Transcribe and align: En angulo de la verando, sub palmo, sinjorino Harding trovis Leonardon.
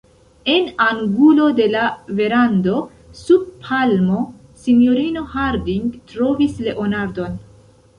En 0.53 0.69
angulo 0.85 1.49
de 1.59 1.67
la 1.73 1.83
verando, 2.21 2.81
sub 3.21 3.45
palmo, 3.69 4.25
sinjorino 4.67 5.27
Harding 5.37 5.89
trovis 6.13 6.59
Leonardon. 6.69 7.43